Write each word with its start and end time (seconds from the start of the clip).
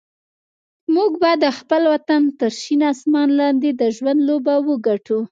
موږ 0.93 1.11
به 1.21 1.31
د 1.43 1.45
خپل 1.57 1.81
وطن 1.93 2.21
تر 2.39 2.51
شین 2.61 2.81
اسمان 2.93 3.29
لاندې 3.39 3.69
د 3.73 3.81
ژوند 3.95 4.19
لوبه 4.29 4.55
وګټو. 4.67 5.19